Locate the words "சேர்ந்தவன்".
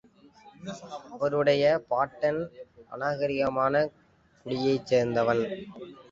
4.89-5.43